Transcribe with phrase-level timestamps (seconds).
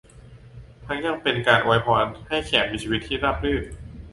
[0.85, 3.63] ทั้งยังเป็นการอวยพรให้แขกมีชีวิตที่ราบรื่น